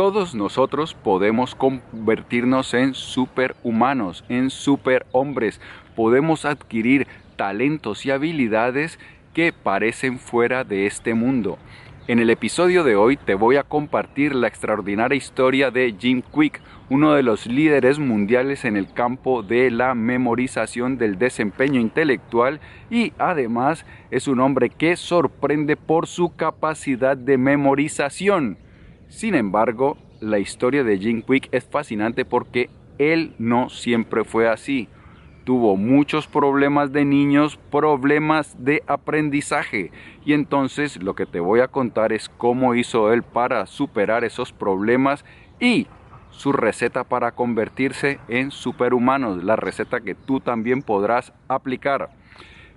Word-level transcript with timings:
Todos 0.00 0.34
nosotros 0.34 0.94
podemos 0.94 1.54
convertirnos 1.54 2.72
en 2.72 2.94
superhumanos, 2.94 4.24
en 4.30 4.48
superhombres. 4.48 5.60
Podemos 5.94 6.46
adquirir 6.46 7.06
talentos 7.36 8.06
y 8.06 8.10
habilidades 8.10 8.98
que 9.34 9.52
parecen 9.52 10.18
fuera 10.18 10.64
de 10.64 10.86
este 10.86 11.12
mundo. 11.12 11.58
En 12.08 12.18
el 12.18 12.30
episodio 12.30 12.82
de 12.82 12.96
hoy 12.96 13.18
te 13.18 13.34
voy 13.34 13.56
a 13.56 13.62
compartir 13.62 14.34
la 14.34 14.48
extraordinaria 14.48 15.18
historia 15.18 15.70
de 15.70 15.94
Jim 15.98 16.22
Quick, 16.34 16.62
uno 16.88 17.12
de 17.12 17.22
los 17.22 17.44
líderes 17.44 17.98
mundiales 17.98 18.64
en 18.64 18.78
el 18.78 18.90
campo 18.90 19.42
de 19.42 19.70
la 19.70 19.94
memorización 19.94 20.96
del 20.96 21.18
desempeño 21.18 21.78
intelectual 21.78 22.58
y 22.90 23.12
además 23.18 23.84
es 24.10 24.28
un 24.28 24.40
hombre 24.40 24.70
que 24.70 24.96
sorprende 24.96 25.76
por 25.76 26.06
su 26.06 26.34
capacidad 26.34 27.18
de 27.18 27.36
memorización. 27.36 28.56
Sin 29.10 29.34
embargo, 29.34 29.98
la 30.20 30.38
historia 30.38 30.82
de 30.82 30.98
Jim 30.98 31.22
Quick 31.22 31.48
es 31.52 31.64
fascinante 31.64 32.24
porque 32.24 32.70
él 32.98 33.34
no 33.38 33.68
siempre 33.68 34.24
fue 34.24 34.48
así 34.48 34.88
tuvo 35.44 35.76
muchos 35.76 36.28
problemas 36.28 36.92
de 36.92 37.04
niños, 37.04 37.58
problemas 37.72 38.62
de 38.62 38.84
aprendizaje. 38.86 39.90
Y 40.24 40.32
entonces 40.32 41.02
lo 41.02 41.14
que 41.14 41.26
te 41.26 41.40
voy 41.40 41.58
a 41.58 41.66
contar 41.66 42.12
es 42.12 42.28
cómo 42.28 42.76
hizo 42.76 43.12
él 43.12 43.24
para 43.24 43.66
superar 43.66 44.22
esos 44.22 44.52
problemas 44.52 45.24
y 45.58 45.88
su 46.30 46.52
receta 46.52 47.02
para 47.02 47.32
convertirse 47.32 48.20
en 48.28 48.52
superhumanos, 48.52 49.42
la 49.42 49.56
receta 49.56 50.00
que 50.00 50.14
tú 50.14 50.38
también 50.38 50.82
podrás 50.82 51.32
aplicar. 51.48 52.10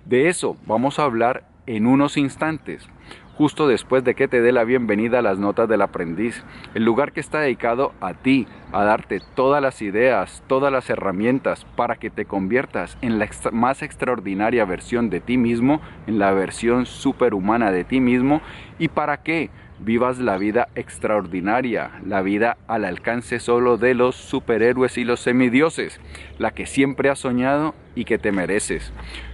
De 0.04 0.28
eso 0.28 0.56
vamos 0.66 0.98
a 0.98 1.04
hablar 1.04 1.48
en 1.66 1.86
unos 1.86 2.16
instantes 2.16 2.88
justo 3.36 3.66
después 3.66 4.04
de 4.04 4.14
que 4.14 4.28
te 4.28 4.40
dé 4.40 4.52
la 4.52 4.64
bienvenida 4.64 5.18
a 5.18 5.22
las 5.22 5.38
notas 5.38 5.68
del 5.68 5.82
aprendiz, 5.82 6.44
el 6.74 6.84
lugar 6.84 7.12
que 7.12 7.20
está 7.20 7.40
dedicado 7.40 7.92
a 8.00 8.14
ti, 8.14 8.46
a 8.72 8.84
darte 8.84 9.20
todas 9.34 9.60
las 9.60 9.82
ideas, 9.82 10.42
todas 10.46 10.72
las 10.72 10.88
herramientas 10.90 11.66
para 11.76 11.96
que 11.96 12.10
te 12.10 12.24
conviertas 12.24 12.96
en 13.00 13.18
la 13.18 13.28
más 13.52 13.82
extraordinaria 13.82 14.64
versión 14.64 15.10
de 15.10 15.20
ti 15.20 15.36
mismo, 15.36 15.80
en 16.06 16.18
la 16.18 16.32
versión 16.32 16.86
superhumana 16.86 17.72
de 17.72 17.84
ti 17.84 18.00
mismo 18.00 18.40
y 18.78 18.88
para 18.88 19.18
que 19.22 19.50
vivas 19.80 20.18
la 20.18 20.38
vida 20.38 20.68
extraordinaria, 20.76 21.90
la 22.06 22.22
vida 22.22 22.56
al 22.68 22.84
alcance 22.84 23.40
solo 23.40 23.76
de 23.76 23.94
los 23.94 24.14
superhéroes 24.14 24.96
y 24.98 25.04
los 25.04 25.20
semidioses, 25.20 26.00
la 26.38 26.52
que 26.52 26.66
siempre 26.66 27.10
has 27.10 27.18
soñado 27.18 27.74
y 27.94 28.04
que 28.04 28.18
te 28.18 28.32
mereces. 28.32 28.92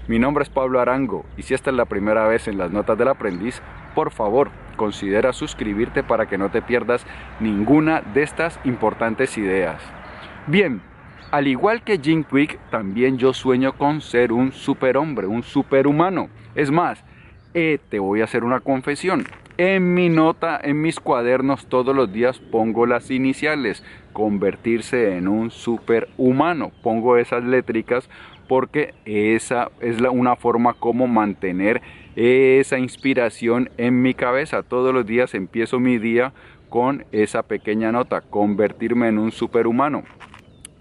Mi 0.09 0.19
nombre 0.19 0.43
es 0.43 0.51
Pablo 0.51 0.81
Arango 0.81 1.25
y 1.37 1.43
si 1.43 1.55
esta 1.55 1.71
es 1.71 1.77
la 1.77 1.85
primera 1.85 2.27
vez 2.27 2.49
en 2.49 2.59
las 2.59 2.71
notas 2.71 2.97
del 2.99 3.09
aprendiz, 3.09 3.63
por 3.95 4.11
favor 4.11 4.51
considera 4.77 5.33
suscribirte 5.33 6.03
para 6.03 6.27
que 6.27 6.39
no 6.39 6.51
te 6.51 6.63
pierdas 6.63 7.05
ninguna 7.39 8.01
de 8.01 8.23
estas 8.23 8.59
importantes 8.65 9.37
ideas. 9.37 9.83
Bien, 10.47 10.81
al 11.31 11.47
igual 11.47 11.83
que 11.83 11.99
Jim 11.99 12.25
Quick, 12.25 12.59
también 12.71 13.19
yo 13.19 13.33
sueño 13.33 13.75
con 13.75 14.01
ser 14.01 14.33
un 14.33 14.53
superhombre, 14.53 15.27
un 15.27 15.43
superhumano. 15.43 16.29
Es 16.55 16.71
más, 16.71 17.05
eh, 17.55 17.79
te 17.89 17.99
voy 17.99 18.21
a 18.21 18.25
hacer 18.25 18.43
una 18.43 18.61
confesión. 18.61 19.25
En 19.59 19.93
mi 19.93 20.09
nota, 20.09 20.59
en 20.63 20.81
mis 20.81 20.99
cuadernos, 20.99 21.67
todos 21.67 21.95
los 21.95 22.13
días 22.13 22.39
pongo 22.39 22.87
las 22.87 23.11
iniciales, 23.11 23.85
convertirse 24.13 25.17
en 25.17 25.29
un 25.29 25.51
superhumano. 25.51 26.73
Pongo 26.83 27.19
esas 27.19 27.45
létricas 27.45 28.09
porque 28.51 28.95
esa 29.05 29.71
es 29.81 30.01
una 30.01 30.35
forma 30.35 30.75
como 30.75 31.07
mantener 31.07 31.81
esa 32.17 32.81
inspiración 32.81 33.71
en 33.77 34.03
mi 34.03 34.13
cabeza. 34.13 34.65
Todos 34.65 34.93
los 34.93 35.07
días 35.07 35.35
empiezo 35.35 35.79
mi 35.79 35.99
día 35.99 36.33
con 36.69 37.05
esa 37.13 37.45
pequeña 37.45 37.93
nota, 37.93 38.23
convertirme 38.23 39.07
en 39.07 39.19
un 39.19 39.31
superhumano. 39.31 40.03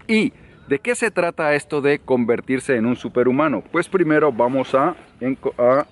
¿Y 0.08 0.32
de 0.66 0.80
qué 0.80 0.96
se 0.96 1.12
trata 1.12 1.54
esto 1.54 1.80
de 1.80 2.00
convertirse 2.00 2.74
en 2.74 2.86
un 2.86 2.96
superhumano? 2.96 3.62
Pues 3.70 3.88
primero 3.88 4.32
vamos 4.32 4.74
a, 4.74 4.96
a 5.56 5.86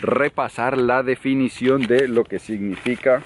repasar 0.00 0.78
la 0.78 1.02
definición 1.02 1.88
de 1.88 2.06
lo 2.06 2.22
que 2.22 2.38
significa 2.38 3.20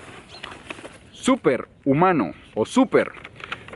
superhumano 1.13 2.33
o 2.55 2.65
super. 2.65 3.13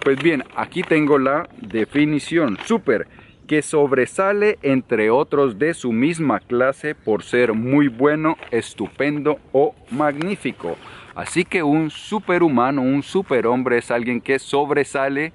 Pues 0.03 0.23
bien, 0.23 0.45
aquí 0.57 0.83
tengo 0.83 1.19
la 1.19 1.47
definición. 1.61 2.57
Super 2.65 3.07
que 3.47 3.63
sobresale 3.63 4.59
entre 4.63 5.11
otros 5.11 5.59
de 5.59 5.75
su 5.75 5.93
misma 5.93 6.41
clase 6.41 6.95
por 6.95 7.23
ser 7.23 7.53
muy 7.53 7.89
bueno, 7.89 8.37
estupendo 8.51 9.39
o 9.53 9.75
magnífico. 9.91 10.77
Así 11.15 11.45
que 11.45 11.63
un 11.63 11.91
superhumano, 11.91 12.83
un 12.83 13.03
superhombre 13.03 13.79
es 13.79 13.91
alguien 13.91 14.21
que 14.21 14.39
sobresale 14.39 15.33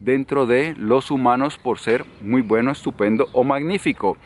dentro 0.00 0.46
de 0.46 0.74
los 0.76 1.10
humanos 1.10 1.58
por 1.58 1.78
ser 1.78 2.04
muy 2.20 2.42
bueno, 2.42 2.72
estupendo 2.72 3.28
o 3.32 3.44
magnífico. 3.44 4.16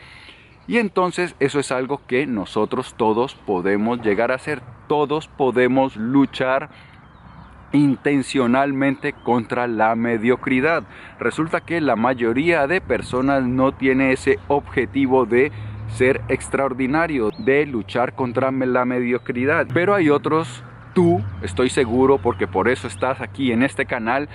Y 0.66 0.76
entonces 0.78 1.34
eso 1.40 1.60
es 1.60 1.72
algo 1.72 2.02
que 2.06 2.26
nosotros 2.26 2.94
todos 2.96 3.34
podemos 3.34 4.02
llegar 4.02 4.32
a 4.32 4.38
ser. 4.38 4.60
Todos 4.86 5.28
podemos 5.28 5.96
luchar 5.96 6.70
intencionalmente 7.72 9.12
contra 9.12 9.66
la 9.66 9.94
mediocridad. 9.94 10.84
Resulta 11.18 11.60
que 11.60 11.80
la 11.80 11.96
mayoría 11.96 12.66
de 12.66 12.80
personas 12.80 13.44
no 13.44 13.72
tiene 13.72 14.12
ese 14.12 14.38
objetivo 14.48 15.26
de 15.26 15.52
ser 15.94 16.20
extraordinario, 16.28 17.30
de 17.38 17.66
luchar 17.66 18.14
contra 18.14 18.50
la 18.50 18.84
mediocridad. 18.84 19.66
Pero 19.72 19.94
hay 19.94 20.10
otros, 20.10 20.62
tú, 20.94 21.22
estoy 21.42 21.70
seguro, 21.70 22.18
porque 22.18 22.46
por 22.46 22.68
eso 22.68 22.86
estás 22.86 23.20
aquí 23.20 23.52
en 23.52 23.62
este 23.62 23.86
canal, 23.86 24.28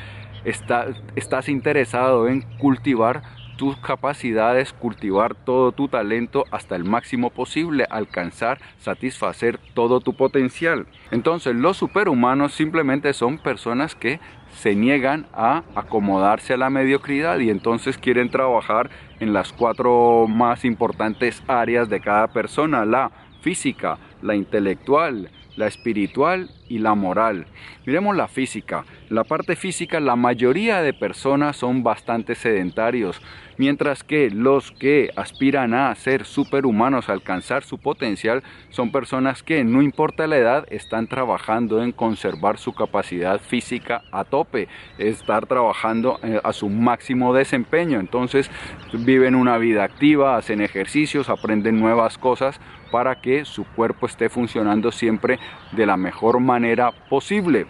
estás 0.44 1.50
interesado 1.50 2.28
en 2.28 2.42
cultivar 2.58 3.24
tus 3.58 3.78
capacidades, 3.78 4.74
cultivar 4.74 5.36
todo 5.36 5.72
tu 5.72 5.88
talento 5.88 6.46
hasta 6.52 6.76
el 6.76 6.84
máximo 6.84 7.30
posible, 7.30 7.86
alcanzar, 7.90 8.60
satisfacer 8.80 9.60
todo 9.74 10.00
tu 10.00 10.14
potencial. 10.14 10.86
Entonces 11.12 11.56
los 11.56 11.78
superhumanos 11.78 12.54
simplemente 12.54 13.14
son 13.14 13.38
personas 13.38 13.96
que 13.96 14.20
se 14.54 14.76
niegan 14.76 15.28
a 15.34 15.64
acomodarse 15.76 16.54
a 16.54 16.58
la 16.58 16.70
mediocridad 16.70 17.40
y 17.40 17.50
entonces 17.50 17.98
quieren 17.98 18.30
trabajar 18.30 18.90
en 19.20 19.34
las 19.34 19.52
cuatro 19.52 20.28
más 20.28 20.66
importantes 20.66 21.44
áreas 21.48 21.90
de 21.90 22.00
cada 22.00 22.28
persona, 22.28 22.86
la 22.86 23.12
física, 23.42 23.98
la 24.22 24.36
intelectual, 24.36 25.30
la 25.56 25.68
espiritual 25.68 26.50
y 26.70 26.80
la 26.80 26.96
moral. 26.96 27.46
Miremos 27.86 28.16
la 28.16 28.28
física. 28.28 28.86
La 29.10 29.24
parte 29.24 29.56
física, 29.56 30.00
la 30.00 30.16
mayoría 30.16 30.82
de 30.82 30.94
personas 30.94 31.58
son 31.58 31.84
bastante 31.84 32.36
sedentarios, 32.36 33.22
mientras 33.64 34.04
que 34.04 34.30
los 34.30 34.74
que 34.74 35.10
aspiran 35.16 35.74
a 35.74 35.96
ser 35.96 36.26
superhumanos, 36.26 37.08
a 37.08 37.14
alcanzar 37.14 37.64
su 37.64 37.78
potencial, 37.78 38.44
son 38.70 38.92
personas 38.92 39.42
que, 39.42 39.64
no 39.64 39.82
importa 39.82 40.28
la 40.28 40.36
edad, 40.36 40.66
están 40.70 41.08
trabajando 41.08 41.82
en 41.82 41.94
conservar 41.94 42.58
su 42.58 42.74
capacidad 42.74 43.40
física 43.40 44.02
a 44.12 44.26
tope, 44.26 44.68
estar 44.98 45.46
trabajando 45.46 46.20
eh, 46.24 46.42
a 46.44 46.52
su 46.52 46.68
máximo 46.68 47.34
desempeño. 47.34 48.02
Entonces, 48.02 48.52
viven 48.92 49.34
una 49.34 49.58
vida 49.58 49.86
activa, 49.86 50.36
hacen 50.36 50.60
ejercicios, 50.60 51.30
aprenden 51.30 51.80
nuevas 51.80 52.18
cosas 52.18 52.60
para 52.92 53.22
que 53.22 53.46
su 53.46 53.64
cuerpo 53.64 54.08
esté 54.08 54.28
funcionando 54.28 54.92
siempre 54.92 55.40
de 55.72 55.86
la 55.86 55.96
mejor 55.96 56.42
manera 56.42 56.92
posible. 57.10 57.66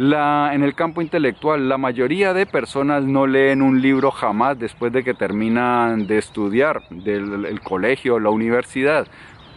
En 0.00 0.62
el 0.62 0.76
campo 0.76 1.02
intelectual, 1.02 1.68
la 1.68 1.76
mayoría 1.76 2.32
de 2.32 2.46
personas 2.46 3.02
no 3.02 3.26
leen 3.26 3.62
un 3.62 3.82
libro 3.82 4.12
jamás 4.12 4.56
después 4.56 4.92
de 4.92 5.02
que 5.02 5.12
terminan 5.12 6.06
de 6.06 6.18
estudiar 6.18 6.88
del 6.88 7.60
colegio 7.62 8.14
o 8.14 8.20
la 8.20 8.30
universidad. 8.30 9.08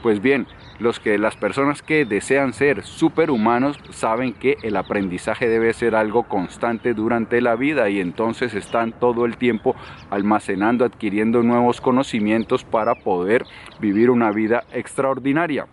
Pues 0.01 0.19
bien, 0.19 0.47
las 0.79 1.35
personas 1.35 1.83
que 1.83 2.05
desean 2.05 2.53
ser 2.53 2.81
superhumanos 2.81 3.77
saben 3.91 4.33
que 4.33 4.57
el 4.63 4.77
aprendizaje 4.77 5.47
debe 5.47 5.73
ser 5.73 5.93
algo 5.93 6.23
constante 6.23 6.95
durante 6.95 7.39
la 7.39 7.55
vida 7.55 7.87
y 7.91 7.99
entonces 7.99 8.55
están 8.55 8.93
todo 8.93 9.25
el 9.27 9.37
tiempo 9.37 9.75
almacenando, 10.09 10.85
adquiriendo 10.85 11.43
nuevos 11.43 11.81
conocimientos 11.81 12.63
para 12.63 12.95
poder 12.95 13.45
vivir 13.79 14.09
una 14.09 14.31
vida 14.31 14.63
extraordinaria 14.73 15.67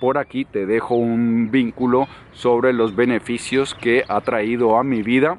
por 0.00 0.18
aquí 0.18 0.44
te 0.44 0.66
dejo 0.66 0.94
un 0.94 1.50
vínculo 1.50 2.08
sobre 2.32 2.72
los 2.72 2.94
beneficios 2.94 3.74
que 3.74 4.04
ha 4.08 4.20
traído 4.20 4.78
a 4.78 4.84
mi 4.84 5.02
vida 5.02 5.38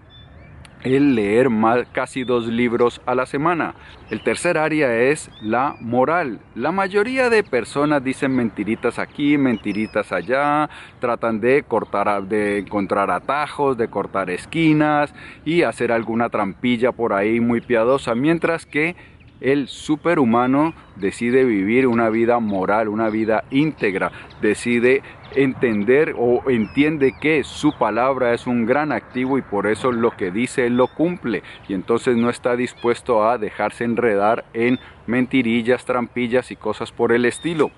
el 0.83 1.15
leer 1.15 1.49
casi 1.91 2.23
dos 2.23 2.47
libros 2.47 3.01
a 3.05 3.15
la 3.15 3.25
semana. 3.25 3.75
El 4.09 4.21
tercer 4.21 4.57
área 4.57 4.95
es 4.95 5.29
la 5.41 5.75
moral. 5.81 6.39
La 6.55 6.71
mayoría 6.71 7.29
de 7.29 7.43
personas 7.43 8.03
dicen 8.03 8.35
mentiritas 8.35 8.97
aquí, 8.97 9.37
mentiritas 9.37 10.11
allá, 10.11 10.69
tratan 10.99 11.41
de 11.41 11.63
cortar, 11.63 12.23
de 12.23 12.59
encontrar 12.59 13.11
atajos, 13.11 13.77
de 13.77 13.89
cortar 13.89 14.29
esquinas 14.29 15.13
y 15.45 15.63
hacer 15.63 15.91
alguna 15.91 16.29
trampilla 16.29 16.91
por 16.91 17.13
ahí 17.13 17.39
muy 17.39 17.61
piadosa, 17.61 18.15
mientras 18.15 18.65
que 18.65 18.95
el 19.41 19.67
superhumano 19.67 20.73
decide 20.95 21.45
vivir 21.45 21.87
una 21.87 22.09
vida 22.09 22.39
moral, 22.39 22.87
una 22.89 23.09
vida 23.09 23.43
íntegra, 23.51 24.11
decide 24.41 25.01
entender 25.35 26.15
o 26.17 26.49
entiende 26.49 27.13
que 27.21 27.43
su 27.43 27.77
palabra 27.77 28.33
es 28.33 28.47
un 28.47 28.65
gran 28.65 28.91
activo 28.91 29.37
y 29.37 29.41
por 29.41 29.67
eso 29.67 29.91
lo 29.91 30.11
que 30.11 30.31
dice 30.31 30.69
lo 30.69 30.87
cumple 30.87 31.43
y 31.67 31.73
entonces 31.73 32.17
no 32.17 32.29
está 32.29 32.55
dispuesto 32.55 33.27
a 33.27 33.37
dejarse 33.37 33.83
enredar 33.83 34.45
en 34.53 34.79
mentirillas, 35.05 35.85
trampillas 35.85 36.51
y 36.51 36.55
cosas 36.55 36.91
por 36.91 37.11
el 37.11 37.25
estilo. 37.25 37.71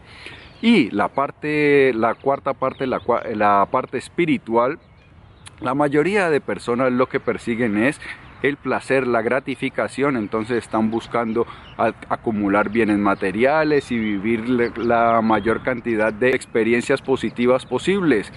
Y 0.61 0.91
la 0.91 1.07
parte, 1.07 1.91
la 1.93 2.13
cuarta 2.13 2.53
parte, 2.53 2.85
la 2.85 3.67
parte 3.71 3.97
espiritual, 3.97 4.79
la 5.59 5.73
mayoría 5.73 6.29
de 6.29 6.39
personas 6.39 6.91
lo 6.91 7.07
que 7.07 7.19
persiguen 7.19 7.83
es 7.83 7.99
el 8.41 8.57
placer, 8.57 9.07
la 9.07 9.21
gratificación, 9.21 10.17
entonces 10.17 10.57
están 10.57 10.91
buscando 10.91 11.45
acumular 12.09 12.69
bienes 12.69 12.97
materiales 12.97 13.91
y 13.91 13.97
vivir 13.97 14.49
la 14.49 15.21
mayor 15.21 15.63
cantidad 15.63 16.11
de 16.13 16.31
experiencias 16.31 17.01
positivas 17.01 17.65
posibles. 17.65 18.31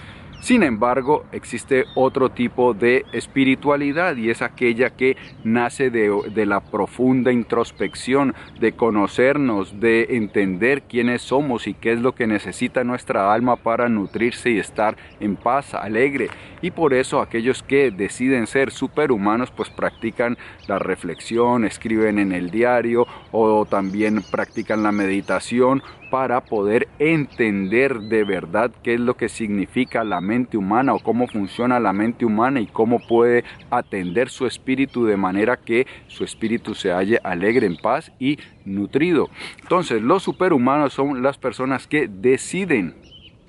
Sin 0.45 0.61
embargo, 0.61 1.25
existe 1.31 1.85
otro 1.95 2.29
tipo 2.29 2.75
de 2.75 3.03
espiritualidad 3.13 4.15
y 4.15 4.29
es 4.29 4.43
aquella 4.43 4.91
que 4.91 5.17
nace 5.43 5.89
de, 5.89 6.45
la 6.45 6.59
profunda 6.59 7.31
introspección, 7.31 8.35
de 8.59 8.73
conocernos, 8.73 9.79
de 9.79 10.05
entender 10.11 10.83
quiénes 10.83 11.23
somos 11.23 11.65
y 11.65 11.73
qué 11.73 11.93
es 11.93 11.99
lo 11.99 12.13
que 12.13 12.27
necesita 12.27 12.83
nuestra 12.83 13.33
alma 13.33 13.55
para 13.55 13.89
nutrirse 13.89 14.51
y 14.51 14.59
estar 14.59 14.95
en 15.19 15.35
paz, 15.35 15.73
alegre. 15.73 16.29
Y 16.61 16.69
por 16.69 16.93
eso 16.93 17.21
aquellos 17.21 17.63
que 17.63 17.89
deciden 17.89 18.45
ser 18.45 18.69
superhumanos 18.69 19.49
pues 19.49 19.71
practican 19.71 20.37
la 20.67 20.77
reflexión, 20.77 21.65
escriben 21.65 22.19
en 22.19 22.31
el 22.31 22.51
diario 22.51 23.07
o 23.31 23.65
también 23.65 24.21
practican 24.21 24.83
la 24.83 24.91
meditación 24.91 25.81
para 26.15 26.39
poder 26.39 26.87
entender 26.97 27.99
de 27.99 28.23
verdad 28.23 28.71
qué 28.83 28.93
es 28.93 29.01
lo 29.01 29.17
que 29.17 29.27
significa 29.27 30.05
la 30.05 30.21
mente 30.21 30.55
humana 30.55 30.93
o 30.93 30.99
cómo 30.99 31.27
funciona 31.27 31.77
la 31.77 31.91
mente 31.91 32.23
humana 32.23 32.61
y 32.61 32.67
cómo 32.67 33.05
puede 33.05 33.43
atender 33.69 34.29
su 34.29 34.45
espíritu 34.45 35.05
de 35.05 35.17
manera 35.17 35.57
que 35.57 35.85
su 36.07 36.23
espíritu 36.23 36.73
se 36.73 36.93
halle 36.93 37.19
alegre, 37.21 37.67
en 37.67 37.75
paz 37.75 38.13
y 38.17 38.39
nutrido. 38.63 39.29
Entonces, 39.61 40.01
los 40.01 40.23
superhumanos 40.23 40.93
son 40.93 41.21
las 41.21 41.37
personas 41.37 41.85
que 41.85 42.07
deciden 42.07 42.95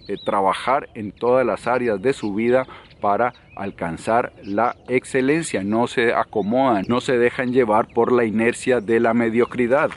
eh, 0.08 0.16
trabajar 0.24 0.88
en 0.94 1.12
todas 1.12 1.46
las 1.46 1.68
áreas 1.68 2.02
de 2.02 2.14
su 2.14 2.34
vida 2.34 2.66
para 3.00 3.34
alcanzar 3.54 4.32
la 4.42 4.76
excelencia, 4.88 5.62
no 5.62 5.86
se 5.86 6.12
acomodan, 6.14 6.84
no 6.88 7.00
se 7.00 7.18
dejan 7.18 7.52
llevar 7.52 7.88
por 7.88 8.12
la 8.12 8.24
inercia 8.24 8.80
de 8.80 9.00
la 9.00 9.14
mediocridad. 9.14 9.90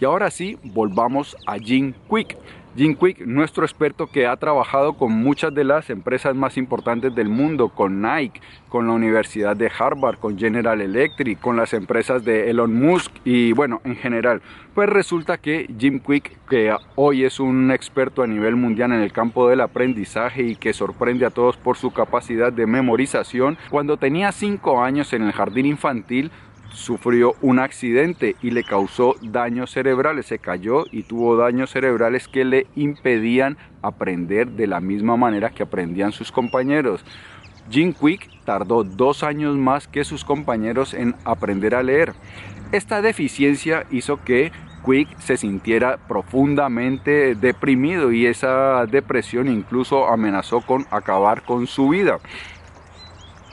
Y 0.00 0.04
ahora 0.04 0.30
sí, 0.30 0.58
volvamos 0.62 1.36
a 1.46 1.58
Jim 1.58 1.94
Quick. 2.10 2.36
Jim 2.74 2.96
Quick, 2.96 3.26
nuestro 3.26 3.66
experto 3.66 4.06
que 4.06 4.26
ha 4.26 4.34
trabajado 4.36 4.94
con 4.94 5.12
muchas 5.12 5.54
de 5.54 5.62
las 5.62 5.90
empresas 5.90 6.34
más 6.34 6.56
importantes 6.56 7.14
del 7.14 7.28
mundo, 7.28 7.68
con 7.68 8.00
Nike, 8.00 8.40
con 8.70 8.86
la 8.86 8.94
Universidad 8.94 9.54
de 9.54 9.70
Harvard, 9.78 10.16
con 10.16 10.38
General 10.38 10.80
Electric, 10.80 11.38
con 11.38 11.56
las 11.56 11.74
empresas 11.74 12.24
de 12.24 12.48
Elon 12.48 12.74
Musk 12.74 13.12
y 13.24 13.52
bueno, 13.52 13.82
en 13.84 13.96
general. 13.96 14.40
Pues 14.74 14.88
resulta 14.88 15.36
que 15.36 15.68
Jim 15.78 16.00
Quick, 16.00 16.38
que 16.48 16.74
hoy 16.94 17.24
es 17.24 17.40
un 17.40 17.70
experto 17.70 18.22
a 18.22 18.26
nivel 18.26 18.56
mundial 18.56 18.92
en 18.92 19.00
el 19.00 19.12
campo 19.12 19.50
del 19.50 19.60
aprendizaje 19.60 20.42
y 20.42 20.56
que 20.56 20.72
sorprende 20.72 21.26
a 21.26 21.30
todos 21.30 21.58
por 21.58 21.76
su 21.76 21.90
capacidad 21.90 22.54
de 22.54 22.66
memorización, 22.66 23.58
cuando 23.68 23.98
tenía 23.98 24.32
5 24.32 24.82
años 24.82 25.12
en 25.12 25.24
el 25.24 25.32
jardín 25.32 25.66
infantil, 25.66 26.30
sufrió 26.72 27.36
un 27.40 27.58
accidente 27.58 28.36
y 28.42 28.50
le 28.50 28.64
causó 28.64 29.16
daños 29.22 29.70
cerebrales, 29.70 30.26
se 30.26 30.38
cayó 30.38 30.84
y 30.90 31.02
tuvo 31.02 31.36
daños 31.36 31.70
cerebrales 31.70 32.28
que 32.28 32.44
le 32.44 32.66
impedían 32.74 33.56
aprender 33.82 34.48
de 34.48 34.66
la 34.66 34.80
misma 34.80 35.16
manera 35.16 35.50
que 35.50 35.62
aprendían 35.62 36.12
sus 36.12 36.32
compañeros. 36.32 37.04
Jim 37.70 37.92
Quick 37.92 38.28
tardó 38.44 38.84
dos 38.84 39.22
años 39.22 39.56
más 39.56 39.86
que 39.86 40.04
sus 40.04 40.24
compañeros 40.24 40.94
en 40.94 41.14
aprender 41.24 41.74
a 41.74 41.82
leer. 41.82 42.14
Esta 42.72 43.02
deficiencia 43.02 43.86
hizo 43.90 44.22
que 44.24 44.50
Quick 44.84 45.16
se 45.18 45.36
sintiera 45.36 45.96
profundamente 46.08 47.34
deprimido 47.34 48.12
y 48.12 48.26
esa 48.26 48.84
depresión 48.86 49.48
incluso 49.48 50.08
amenazó 50.08 50.60
con 50.60 50.86
acabar 50.90 51.42
con 51.42 51.66
su 51.66 51.90
vida. 51.90 52.18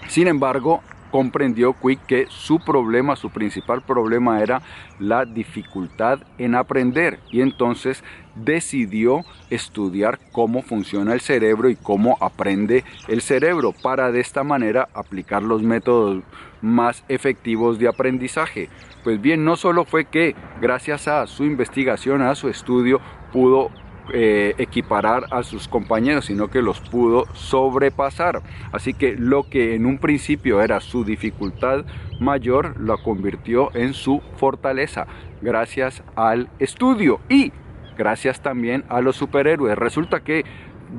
Sin 0.08 0.28
embargo, 0.28 0.82
comprendió 1.12 1.74
Quick 1.74 2.06
que 2.06 2.26
su 2.30 2.60
problema, 2.60 3.16
su 3.16 3.30
principal 3.30 3.82
problema 3.82 4.42
era 4.42 4.62
la 5.00 5.26
dificultad 5.26 6.20
en 6.38 6.56
aprender 6.56 7.20
y 7.32 7.42
entonces 7.42 8.04
decidió 8.36 9.22
estudiar 9.50 10.20
cómo 10.32 10.62
funciona 10.62 11.14
el 11.14 11.22
cerebro 11.22 11.70
y 11.70 11.76
cómo 11.76 12.18
aprende 12.22 12.84
el 13.08 13.22
cerebro 13.22 13.74
para 13.74 14.12
de 14.12 14.20
esta 14.20 14.44
manera 14.44 14.88
aplicar 14.94 15.44
los 15.44 15.62
métodos 15.62 16.24
más 16.62 17.04
efectivos 17.08 17.80
de 17.80 17.88
aprendizaje. 17.88 18.70
Pues 19.04 19.22
bien, 19.22 19.46
no 19.46 19.56
solo 19.56 19.86
fue 19.86 20.06
que 20.06 20.36
gracias 20.62 21.08
a 21.08 21.26
su 21.28 21.44
investigación, 21.44 22.22
a 22.22 22.36
su 22.36 22.50
estudio, 22.50 23.00
pudo 23.32 23.72
eh, 24.14 24.56
equiparar 24.58 25.26
a 25.32 25.44
sus 25.44 25.68
compañeros, 25.68 26.26
sino 26.26 26.50
que 26.50 26.62
los 26.62 26.80
pudo 26.80 27.26
sobrepasar. 27.34 28.42
Así 28.72 28.94
que 28.94 29.16
lo 29.16 29.50
que 29.50 29.76
en 29.76 29.86
un 29.86 29.98
principio 29.98 30.62
era 30.62 30.80
su 30.80 31.04
dificultad 31.04 31.86
mayor, 32.20 32.80
lo 32.80 32.98
convirtió 32.98 33.74
en 33.76 33.94
su 33.94 34.22
fortaleza, 34.38 35.08
gracias 35.42 36.04
al 36.16 36.50
estudio 36.60 37.20
y 37.30 37.52
gracias 37.98 38.42
también 38.42 38.84
a 38.90 39.02
los 39.02 39.16
superhéroes. 39.16 39.78
Resulta 39.78 40.22
que 40.22 40.46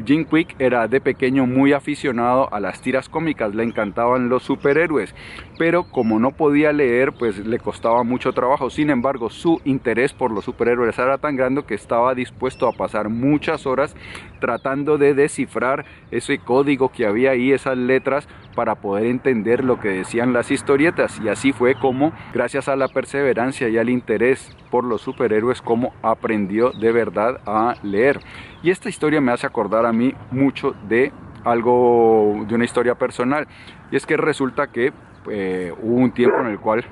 Jim 0.06 0.24
Quick 0.24 0.56
era 0.58 0.86
de 0.88 1.00
pequeño 1.00 1.46
muy 1.46 1.72
aficionado 1.72 2.52
a 2.52 2.60
las 2.60 2.80
tiras 2.80 3.08
cómicas, 3.08 3.54
le 3.54 3.64
encantaban 3.64 4.28
los 4.28 4.44
superhéroes, 4.44 5.14
pero 5.58 5.84
como 5.84 6.18
no 6.18 6.30
podía 6.30 6.72
leer, 6.72 7.12
pues 7.12 7.38
le 7.44 7.58
costaba 7.58 8.02
mucho 8.04 8.32
trabajo. 8.32 8.70
Sin 8.70 8.90
embargo, 8.90 9.30
su 9.30 9.60
interés 9.64 10.12
por 10.12 10.30
los 10.30 10.44
superhéroes 10.44 10.98
era 10.98 11.18
tan 11.18 11.36
grande 11.36 11.64
que 11.64 11.74
estaba 11.74 12.14
dispuesto 12.14 12.68
a 12.68 12.72
pasar 12.72 13.08
muchas 13.08 13.66
horas 13.66 13.94
tratando 14.40 14.98
de 14.98 15.14
descifrar 15.14 15.84
ese 16.10 16.38
código 16.38 16.90
que 16.90 17.06
había 17.06 17.30
ahí, 17.30 17.52
esas 17.52 17.76
letras, 17.76 18.26
para 18.54 18.74
poder 18.76 19.06
entender 19.06 19.64
lo 19.64 19.78
que 19.78 19.88
decían 19.88 20.32
las 20.32 20.50
historietas. 20.50 21.20
Y 21.20 21.28
así 21.28 21.52
fue 21.52 21.74
como, 21.74 22.12
gracias 22.32 22.68
a 22.68 22.76
la 22.76 22.88
perseverancia 22.88 23.68
y 23.68 23.78
al 23.78 23.88
interés 23.88 24.56
por 24.70 24.84
los 24.84 25.02
superhéroes, 25.02 25.62
como 25.62 25.92
aprendió 26.02 26.70
de 26.72 26.92
verdad 26.92 27.40
a 27.46 27.76
leer. 27.82 28.20
Y 28.62 28.70
esta 28.70 28.88
historia 28.88 29.20
me 29.20 29.32
hace 29.32 29.46
acordar 29.46 29.86
a 29.86 29.92
mí 29.92 30.14
mucho 30.30 30.74
de 30.88 31.12
algo, 31.44 32.44
de 32.48 32.54
una 32.54 32.64
historia 32.64 32.94
personal. 32.96 33.46
Y 33.90 33.96
es 33.96 34.06
que 34.06 34.16
resulta 34.16 34.68
que 34.68 34.92
eh, 35.30 35.72
hubo 35.80 35.96
un 35.96 36.12
tiempo 36.12 36.38
en 36.40 36.46
el 36.46 36.58
cual... 36.58 36.84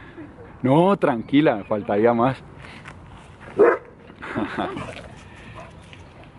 no, 0.62 0.96
tranquila, 0.96 1.64
faltaría 1.68 2.12
más. 2.12 2.42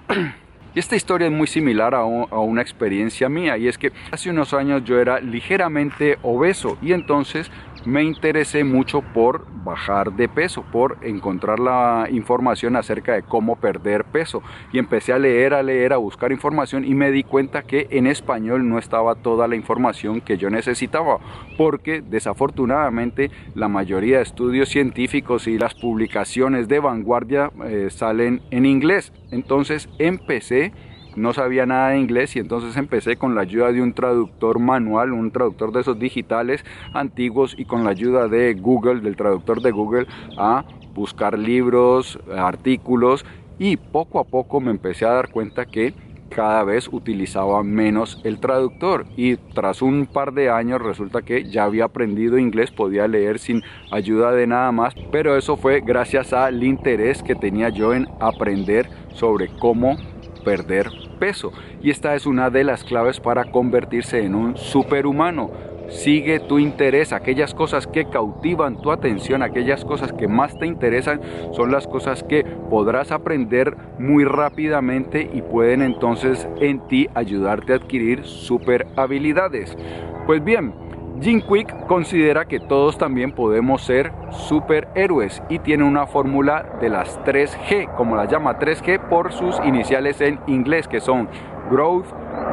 Y 0.78 0.80
esta 0.80 0.96
historia 0.96 1.26
es 1.26 1.34
muy 1.34 1.48
similar 1.48 1.96
a, 1.96 2.06
una 2.06 2.62
experiencia 2.62 3.30
mía 3.30 3.58
y 3.58 3.68
es 3.68 3.80
que 3.80 3.92
hace 4.12 4.30
unos 4.30 4.54
años 4.54 4.84
yo 4.84 5.00
era 5.00 5.20
ligeramente 5.20 6.20
obeso 6.22 6.78
y 6.84 6.94
entonces 6.94 7.50
me 7.88 8.04
interesé 8.04 8.66
mucho 8.66 9.02
por 9.02 9.46
bajar 9.64 10.12
de 10.12 10.28
peso, 10.28 10.66
por 10.74 10.98
encontrar 11.02 11.58
la 11.58 12.10
información 12.12 12.76
acerca 12.76 13.14
de 13.14 13.24
cómo 13.24 13.56
perder 13.56 14.04
peso. 14.04 14.44
Y 14.74 14.78
empecé 14.78 15.14
a 15.14 15.20
leer, 15.20 15.54
a 15.54 15.64
leer, 15.64 15.94
a 15.94 15.98
buscar 15.98 16.34
información 16.34 16.84
y 16.84 16.94
me 16.96 17.12
di 17.12 17.24
cuenta 17.24 17.64
que 17.64 17.88
en 17.92 18.06
español 18.06 18.68
no 18.68 18.78
estaba 18.78 19.16
toda 19.16 19.48
la 19.48 19.56
información 19.56 20.20
que 20.20 20.38
yo 20.38 20.50
necesitaba, 20.50 21.20
porque 21.58 22.02
desafortunadamente 22.02 23.32
la 23.56 23.70
mayoría 23.70 24.18
de 24.18 24.24
estudios 24.24 24.68
científicos 24.68 25.48
y 25.48 25.58
las 25.58 25.74
publicaciones 25.74 26.68
de 26.68 26.80
vanguardia 26.80 27.52
eh, 27.66 27.88
salen 27.90 28.42
en 28.52 28.66
inglés. 28.66 29.14
Entonces 29.32 29.88
empecé 29.98 30.74
no 31.18 31.34
sabía 31.34 31.66
nada 31.66 31.90
de 31.90 32.00
inglés 32.00 32.36
y 32.36 32.40
entonces 32.40 32.78
empecé 32.78 33.18
con 33.18 33.36
la 33.36 33.42
ayuda 33.42 33.72
de 33.72 33.82
un 33.82 33.94
traductor 33.94 34.60
manual, 34.60 35.14
un 35.14 35.32
traductor 35.32 35.72
de 35.72 35.82
esos 35.82 35.98
digitales 36.00 36.64
antiguos 36.94 37.56
y 37.58 37.66
con 37.66 37.84
la 37.84 37.90
ayuda 37.90 38.28
de 38.28 38.54
Google, 38.54 39.02
del 39.02 39.16
traductor 39.16 39.62
de 39.62 39.72
Google, 39.72 40.08
a 40.38 40.64
buscar 40.94 41.38
libros, 41.38 42.20
artículos 42.38 43.26
y 43.58 43.78
poco 43.78 44.20
a 44.20 44.26
poco 44.26 44.62
me 44.62 44.72
empecé 44.72 45.06
a 45.06 45.14
dar 45.14 45.32
cuenta 45.32 45.66
que 45.66 45.94
cada 46.30 46.64
vez 46.64 46.90
utilizaba 46.92 47.64
menos 47.64 48.22
el 48.24 48.40
traductor. 48.40 49.06
Y 49.16 49.38
tras 49.38 49.82
un 49.82 50.06
par 50.06 50.34
de 50.34 50.50
años 50.50 50.82
resulta 50.82 51.22
que 51.22 51.50
ya 51.50 51.64
había 51.64 51.86
aprendido 51.86 52.38
inglés, 52.38 52.70
podía 52.70 53.08
leer 53.08 53.40
sin 53.40 53.64
ayuda 53.92 54.34
de 54.34 54.46
nada 54.46 54.72
más, 54.72 54.94
pero 55.12 55.38
eso 55.38 55.58
fue 55.58 55.82
gracias 55.82 56.34
al 56.34 56.64
interés 56.64 57.24
que 57.24 57.34
tenía 57.34 57.70
yo 57.70 57.94
en 57.94 58.08
aprender 58.20 58.90
sobre 59.14 59.48
cómo 59.60 59.98
perder 60.44 60.92
peso. 61.18 61.52
Y 61.82 61.90
esta 61.90 62.16
es 62.16 62.26
una 62.26 62.50
de 62.50 62.64
las 62.64 62.84
claves 62.84 63.20
para 63.20 63.46
convertirse 63.52 64.24
en 64.24 64.36
un 64.36 64.58
superhumano. 64.58 65.52
Sigue 65.90 66.42
tu 66.42 66.60
interés, 66.60 67.14
aquellas 67.14 67.54
cosas 67.54 67.88
que 67.88 68.10
cautivan 68.10 68.82
tu 68.82 68.92
atención, 68.92 69.42
aquellas 69.42 69.86
cosas 69.86 70.12
que 70.12 70.28
más 70.28 70.58
te 70.60 70.66
interesan, 70.66 71.22
son 71.54 71.72
las 71.72 71.88
cosas 71.88 72.24
que 72.24 72.44
podrás 72.44 73.12
aprender 73.14 73.78
muy 73.98 74.26
rápidamente 74.26 75.30
y 75.34 75.42
pueden 75.42 75.82
entonces 75.82 76.46
en 76.60 76.86
ti 76.88 77.08
ayudarte 77.14 77.72
a 77.72 77.78
adquirir 77.78 78.26
super 78.26 78.86
habilidades. 78.98 79.78
Pues 80.26 80.44
bien, 80.44 80.74
Jim 81.20 81.42
Quick 81.42 81.88
considera 81.88 82.46
que 82.46 82.60
todos 82.60 82.98
también 82.98 83.32
podemos 83.32 83.82
ser 83.82 84.12
superhéroes 84.30 85.42
y 85.50 85.60
tiene 85.60 85.84
una 85.84 86.06
fórmula 86.06 86.78
de 86.80 86.90
las 86.90 87.20
3G, 87.24 87.96
como 87.96 88.16
la 88.16 88.26
llama 88.26 88.60
3G 88.60 89.10
por 89.10 89.34
sus 89.34 89.60
iniciales 89.66 90.22
en 90.22 90.40
inglés, 90.46 90.88
que 90.88 91.00
son 91.00 91.28
Growth, 91.72 92.06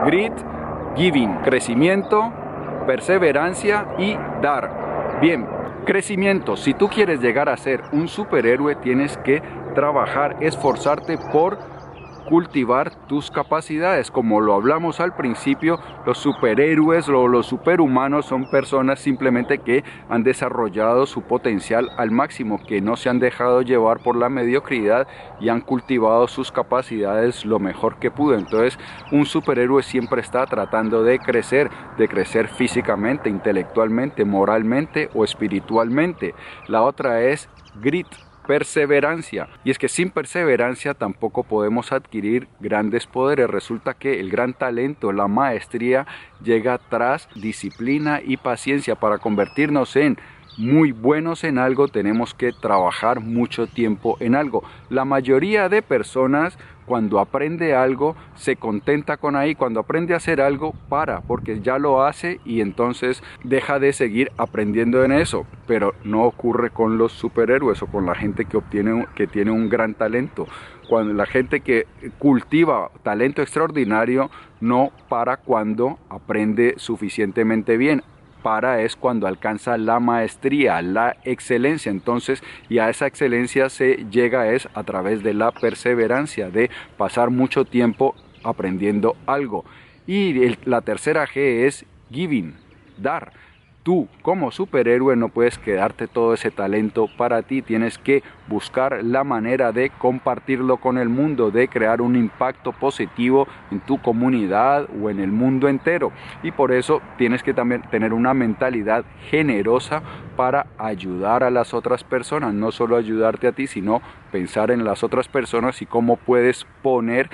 Grit, 0.07 0.33
Giving, 0.97 1.41
crecimiento, 1.43 2.33
perseverancia 2.87 3.87
y 3.99 4.17
dar. 4.41 5.19
Bien, 5.21 5.47
crecimiento. 5.85 6.57
Si 6.57 6.73
tú 6.73 6.89
quieres 6.89 7.21
llegar 7.21 7.51
a 7.51 7.57
ser 7.59 7.83
un 7.93 8.09
superhéroe, 8.09 8.77
tienes 8.77 9.19
que 9.19 9.43
trabajar, 9.75 10.37
esforzarte 10.41 11.19
por 11.19 11.59
cultivar 12.25 12.95
tus 13.07 13.31
capacidades. 13.31 14.11
Como 14.11 14.41
lo 14.41 14.55
hablamos 14.55 15.01
al 15.01 15.15
principio, 15.15 15.79
los 16.07 16.19
superhéroes 16.19 17.09
o 17.09 17.29
los 17.29 17.47
superhumanos 17.47 18.27
son 18.27 18.51
personas 18.51 19.01
simplemente 19.01 19.59
que 19.59 19.85
han 20.09 20.23
desarrollado 20.23 21.07
su 21.07 21.23
potencial 21.23 21.91
al 21.97 22.11
máximo, 22.11 22.61
que 22.67 22.81
no 22.81 22.97
se 22.97 23.09
han 23.09 23.19
dejado 23.19 23.63
llevar 23.63 24.01
por 24.03 24.17
la 24.17 24.29
mediocridad 24.29 25.07
y 25.41 25.49
han 25.49 25.61
cultivado 25.61 26.29
sus 26.29 26.51
capacidades 26.51 27.45
lo 27.45 27.59
mejor 27.59 27.97
que 27.97 28.11
pudo. 28.11 28.37
Entonces, 28.37 28.79
un 29.13 29.27
superhéroe 29.27 29.83
siempre 29.83 30.21
está 30.21 30.47
tratando 30.47 31.03
de 31.03 31.19
crecer, 31.19 31.71
de 31.99 32.09
crecer 32.09 32.49
físicamente, 32.49 33.29
intelectualmente, 33.29 34.25
moralmente 34.25 35.11
o 35.15 35.25
espiritualmente. 35.25 36.35
La 36.69 36.83
otra 36.83 37.23
es 37.23 37.49
grit 37.81 38.07
perseverancia. 38.47 39.49
Y 39.65 39.71
es 39.71 39.79
que 39.79 39.89
sin 39.89 40.11
perseverancia 40.11 40.95
tampoco 40.95 41.45
podemos 41.45 41.93
adquirir 41.93 42.49
grandes 42.61 43.07
poderes. 43.07 43.49
Resulta 43.49 43.95
que 43.95 44.21
el 44.21 44.31
gran 44.31 44.55
talento, 44.55 45.13
la 45.13 45.29
maestría, 45.29 46.07
llega 46.43 46.79
tras 46.79 47.29
disciplina 47.35 48.21
y 48.25 48.37
paciencia 48.37 48.95
para 48.95 49.19
convertirnos 49.19 49.97
en 49.97 50.19
muy 50.57 50.93
buenos 50.93 51.45
en 51.45 51.59
algo 51.59 51.89
tenemos 51.89 52.35
que 52.35 52.53
trabajar 52.53 53.21
mucho 53.21 53.67
tiempo 53.67 54.17
en 54.21 54.35
algo. 54.35 54.63
La 54.89 55.05
mayoría 55.05 55.69
de 55.69 55.83
personas 55.83 56.59
cuando 56.87 57.19
aprende 57.19 57.75
algo 57.75 58.15
se 58.35 58.57
contenta 58.57 59.17
con 59.17 59.37
ahí, 59.37 59.55
cuando 59.55 59.81
aprende 59.81 60.15
a 60.15 60.19
hacer 60.19 60.41
algo 60.41 60.75
para, 60.89 61.21
porque 61.23 61.61
ya 61.61 61.79
lo 61.79 62.05
hace 62.05 62.41
y 62.45 62.61
entonces 62.61 63.23
deja 63.43 63.79
de 63.79 63.93
seguir 63.93 64.31
aprendiendo 64.37 65.03
en 65.05 65.13
eso, 65.13 65.47
pero 65.67 65.95
no 66.05 66.25
ocurre 66.25 66.71
con 66.71 66.99
los 66.99 67.13
superhéroes 67.13 67.83
o 67.83 67.87
con 67.87 68.07
la 68.07 68.15
gente 68.15 68.45
que 68.45 68.57
obtiene 68.57 69.07
que 69.15 69.27
tiene 69.27 69.51
un 69.51 69.69
gran 69.69 69.95
talento. 69.95 70.47
Cuando 70.89 71.15
la 71.15 71.27
gente 71.27 71.61
que 71.61 71.87
cultiva 72.19 72.91
talento 73.03 73.41
extraordinario 73.41 74.31
no 74.61 74.91
para 75.09 75.39
cuando 75.39 75.99
aprende 76.11 76.75
suficientemente 76.77 77.79
bien, 77.79 78.03
para 78.45 78.83
es 78.83 78.95
cuando 78.95 79.27
alcanza 79.27 79.79
la 79.79 80.01
maestría, 80.01 80.83
la 80.83 81.17
excelencia. 81.25 81.91
Entonces, 81.91 82.43
y 82.69 82.79
a 82.79 82.91
esa 82.91 83.07
excelencia 83.07 83.71
se 83.71 84.05
llega 84.11 84.53
es 84.53 84.69
a 84.75 84.83
través 84.83 85.23
de 85.23 85.33
la 85.33 85.51
perseverancia, 85.51 86.51
de 86.51 86.71
pasar 86.99 87.31
mucho 87.31 87.65
tiempo 87.65 88.15
aprendiendo 88.43 89.17
algo. 89.25 89.65
Y 90.07 90.57
la 90.67 90.83
tercera 90.83 91.27
G 91.27 91.65
es 91.65 91.87
giving, 92.13 92.55
dar 92.99 93.33
tú 93.85 94.09
como 94.23 94.51
superhéroe 94.51 95.15
no 95.15 95.29
puedes 95.29 95.59
quedarte 95.59 96.09
todo 96.09 96.35
ese 96.35 96.51
talento 96.51 97.09
para 97.17 97.43
ti, 97.43 97.63
tienes 97.63 97.99
que 97.99 98.23
buscar 98.49 99.05
la 99.05 99.23
manera 99.23 99.73
de 99.73 99.91
compartirlo 99.91 100.79
con 100.79 100.99
el 100.99 101.11
mundo, 101.11 101.51
de 101.51 101.69
crear 101.69 102.01
un 102.01 102.17
impacto 102.17 102.73
positivo 102.73 103.47
en 103.71 103.81
tu 103.81 104.01
comunidad 104.01 104.89
o 105.01 105.11
en 105.11 105.21
el 105.21 105.31
mundo 105.31 105.69
entero. 105.69 106.13
Y 106.43 106.51
por 106.51 106.73
eso 106.73 107.03
tienes 107.19 107.43
que 107.43 107.55
también 107.55 107.83
tener 107.91 108.15
una 108.15 108.35
mentalidad 108.35 109.05
generosa 109.31 110.03
para 110.35 110.67
ayudar 110.79 111.45
a 111.45 111.51
las 111.51 111.75
otras 111.75 112.03
personas, 112.03 112.55
no 112.55 112.73
solo 112.73 112.97
ayudarte 112.97 113.47
a 113.47 113.53
ti, 113.53 113.67
sino 113.67 114.01
pensar 114.33 114.71
en 114.71 114.85
las 114.85 115.05
otras 115.05 115.29
personas 115.29 115.83
y 115.83 115.87
cómo 115.87 116.17
puedes 116.17 116.67
poner 116.83 117.29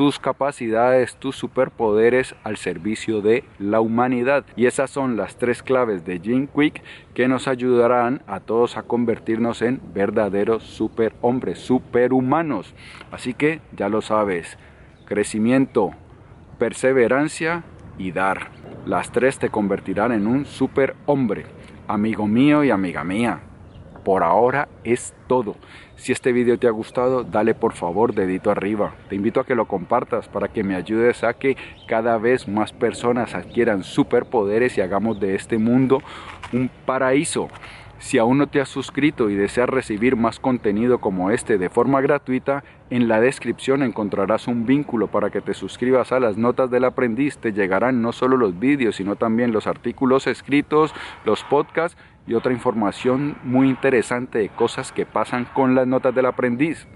tus 0.00 0.18
capacidades, 0.18 1.16
tus 1.16 1.36
superpoderes 1.36 2.34
al 2.42 2.56
servicio 2.56 3.20
de 3.20 3.44
la 3.58 3.82
humanidad. 3.82 4.46
Y 4.56 4.64
esas 4.64 4.88
son 4.88 5.18
las 5.18 5.36
tres 5.36 5.62
claves 5.62 6.06
de 6.06 6.18
Jim 6.18 6.46
Quick 6.46 6.82
que 7.12 7.28
nos 7.28 7.46
ayudarán 7.46 8.22
a 8.26 8.40
todos 8.40 8.78
a 8.78 8.82
convertirnos 8.82 9.60
en 9.60 9.78
verdaderos 9.92 10.62
superhombres, 10.62 11.58
superhumanos. 11.58 12.74
Así 13.10 13.34
que 13.34 13.60
ya 13.76 13.90
lo 13.90 14.00
sabes, 14.00 14.56
crecimiento, 15.04 15.90
perseverancia 16.58 17.64
y 17.98 18.12
dar. 18.12 18.52
Las 18.86 19.12
tres 19.12 19.38
te 19.38 19.50
convertirán 19.50 20.12
en 20.12 20.26
un 20.26 20.46
superhombre, 20.46 21.44
amigo 21.88 22.26
mío 22.26 22.64
y 22.64 22.70
amiga 22.70 23.04
mía 23.04 23.42
por 24.04 24.22
ahora 24.22 24.68
es 24.84 25.14
todo. 25.26 25.56
Si 25.96 26.12
este 26.12 26.32
video 26.32 26.58
te 26.58 26.66
ha 26.66 26.70
gustado, 26.70 27.24
dale 27.24 27.54
por 27.54 27.72
favor 27.72 28.14
dedito 28.14 28.50
arriba. 28.50 28.94
Te 29.08 29.16
invito 29.16 29.40
a 29.40 29.44
que 29.44 29.54
lo 29.54 29.66
compartas 29.66 30.28
para 30.28 30.48
que 30.48 30.64
me 30.64 30.74
ayudes 30.74 31.24
a 31.24 31.34
que 31.34 31.56
cada 31.86 32.18
vez 32.18 32.48
más 32.48 32.72
personas 32.72 33.34
adquieran 33.34 33.84
superpoderes 33.84 34.78
y 34.78 34.80
hagamos 34.80 35.20
de 35.20 35.34
este 35.34 35.58
mundo 35.58 36.02
un 36.52 36.70
paraíso. 36.86 37.48
Si 38.00 38.16
aún 38.16 38.38
no 38.38 38.46
te 38.46 38.62
has 38.62 38.70
suscrito 38.70 39.28
y 39.28 39.34
deseas 39.34 39.68
recibir 39.68 40.16
más 40.16 40.40
contenido 40.40 41.02
como 41.02 41.30
este 41.30 41.58
de 41.58 41.68
forma 41.68 42.00
gratuita, 42.00 42.64
en 42.88 43.08
la 43.08 43.20
descripción 43.20 43.82
encontrarás 43.82 44.48
un 44.48 44.64
vínculo 44.64 45.08
para 45.08 45.28
que 45.28 45.42
te 45.42 45.52
suscribas 45.52 46.10
a 46.10 46.18
las 46.18 46.38
notas 46.38 46.70
del 46.70 46.86
aprendiz. 46.86 47.36
Te 47.36 47.52
llegarán 47.52 48.00
no 48.00 48.12
solo 48.12 48.38
los 48.38 48.58
vídeos, 48.58 48.96
sino 48.96 49.16
también 49.16 49.52
los 49.52 49.66
artículos 49.66 50.26
escritos, 50.26 50.94
los 51.26 51.44
podcasts 51.44 51.98
y 52.30 52.34
otra 52.34 52.52
información 52.52 53.36
muy 53.42 53.68
interesante 53.68 54.38
de 54.38 54.48
cosas 54.50 54.92
que 54.92 55.04
pasan 55.04 55.46
con 55.46 55.74
las 55.74 55.88
notas 55.88 56.14
del 56.14 56.26
aprendiz. 56.26 56.86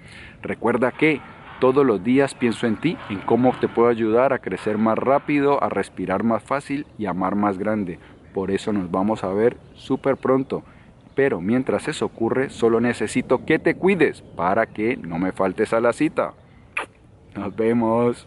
Recuerda 0.43 0.93
que 0.93 1.21
todos 1.61 1.85
los 1.85 2.05
días 2.05 2.37
pienso 2.37 2.69
en 2.69 2.77
ti, 2.77 2.97
en 3.11 3.19
cómo 3.19 3.53
te 3.59 3.67
puedo 3.67 3.89
ayudar 3.89 4.33
a 4.33 4.39
crecer 4.39 4.79
más 4.79 4.97
rápido, 4.97 5.61
a 5.61 5.69
respirar 5.69 6.23
más 6.23 6.45
fácil 6.45 6.87
y 6.99 7.07
amar 7.07 7.35
más 7.35 7.59
grande. 7.59 7.99
Por 8.33 8.53
eso 8.53 8.73
nos 8.73 8.89
vamos 8.93 9.25
a 9.25 9.33
ver 9.33 9.57
súper 9.75 10.17
pronto 10.17 10.63
pero 11.15 11.41
mientras 11.41 11.89
eso 11.89 12.07
ocurre 12.07 12.51
solo 12.51 12.81
necesito 12.81 13.45
que 13.45 13.59
te 13.59 13.75
cuides 13.75 14.23
para 14.37 14.67
que 14.67 14.97
no 14.97 15.19
me 15.19 15.33
faltes 15.33 15.73
a 15.73 15.81
la 15.81 15.93
cita. 15.93 16.35
Nos 17.37 17.55
vemos. 17.55 18.27